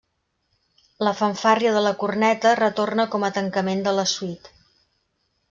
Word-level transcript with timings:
La 1.07 1.11
fanfàrria 1.19 1.73
de 1.75 1.83
la 1.89 1.91
corneta 2.05 2.55
retorna 2.61 3.07
com 3.17 3.27
a 3.29 3.31
tancament 3.37 3.87
de 3.91 3.95
la 4.01 4.09
suite. 4.15 4.57